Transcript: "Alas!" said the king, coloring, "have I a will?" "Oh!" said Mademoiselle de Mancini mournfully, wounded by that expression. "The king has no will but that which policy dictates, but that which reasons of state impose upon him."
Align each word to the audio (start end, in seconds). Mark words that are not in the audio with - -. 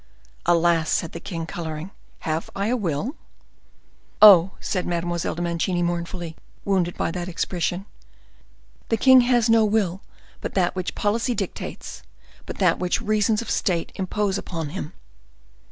"Alas!" 0.47 0.89
said 0.89 1.11
the 1.11 1.19
king, 1.19 1.45
coloring, 1.45 1.91
"have 2.21 2.49
I 2.55 2.69
a 2.69 2.75
will?" 2.75 3.15
"Oh!" 4.19 4.53
said 4.59 4.87
Mademoiselle 4.87 5.35
de 5.35 5.43
Mancini 5.43 5.83
mournfully, 5.83 6.35
wounded 6.65 6.97
by 6.97 7.11
that 7.11 7.27
expression. 7.29 7.85
"The 8.89 8.97
king 8.97 9.21
has 9.21 9.47
no 9.47 9.63
will 9.63 10.01
but 10.39 10.55
that 10.55 10.75
which 10.75 10.95
policy 10.95 11.35
dictates, 11.35 12.01
but 12.47 12.57
that 12.57 12.79
which 12.79 12.99
reasons 12.99 13.43
of 13.43 13.51
state 13.51 13.91
impose 13.93 14.39
upon 14.39 14.69
him." 14.69 14.93